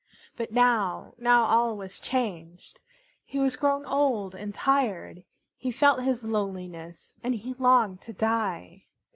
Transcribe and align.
But 0.35 0.51
now, 0.51 1.13
now 1.19 1.43
all 1.45 1.77
was 1.77 1.99
changed. 1.99 2.79
He 3.23 3.37
was 3.37 3.55
grown 3.55 3.85
old 3.85 4.33
and 4.33 4.51
tired. 4.51 5.23
He 5.55 5.69
felt 5.69 6.01
his 6.01 6.23
loneliness 6.23 7.13
and 7.23 7.35
he 7.35 7.53
longed 7.59 8.01
to 8.01 8.13
die. 8.13 8.85